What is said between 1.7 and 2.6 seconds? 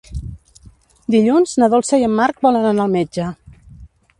Dolça i en Marc